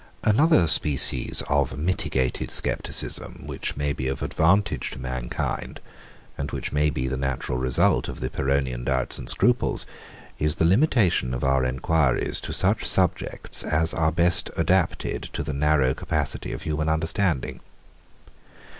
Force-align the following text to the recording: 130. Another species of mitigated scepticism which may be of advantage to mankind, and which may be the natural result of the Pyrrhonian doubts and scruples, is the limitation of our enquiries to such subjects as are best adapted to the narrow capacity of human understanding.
130. 0.23 0.35
Another 0.55 0.67
species 0.67 1.43
of 1.47 1.77
mitigated 1.77 2.49
scepticism 2.49 3.43
which 3.45 3.77
may 3.77 3.93
be 3.93 4.07
of 4.07 4.23
advantage 4.23 4.89
to 4.89 4.97
mankind, 4.97 5.79
and 6.39 6.49
which 6.49 6.71
may 6.71 6.89
be 6.89 7.05
the 7.07 7.15
natural 7.15 7.59
result 7.59 8.07
of 8.07 8.19
the 8.19 8.27
Pyrrhonian 8.27 8.83
doubts 8.83 9.19
and 9.19 9.29
scruples, 9.29 9.85
is 10.39 10.55
the 10.55 10.65
limitation 10.65 11.35
of 11.35 11.43
our 11.43 11.63
enquiries 11.63 12.41
to 12.41 12.51
such 12.51 12.83
subjects 12.83 13.61
as 13.63 13.93
are 13.93 14.11
best 14.11 14.49
adapted 14.57 15.21
to 15.33 15.43
the 15.43 15.53
narrow 15.53 15.93
capacity 15.93 16.51
of 16.51 16.63
human 16.63 16.89
understanding. 16.89 17.59